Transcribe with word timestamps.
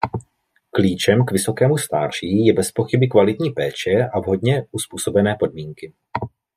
Klíčem 0.75 1.25
k 1.25 1.31
vysokému 1.31 1.77
stáří 1.77 2.45
je 2.45 2.53
bezpochyby 2.53 3.07
kvalitní 3.07 3.49
péče 3.49 4.09
a 4.13 4.19
vhodně 4.19 4.65
uzpůsobené 4.71 5.35
podmínky. 5.39 5.93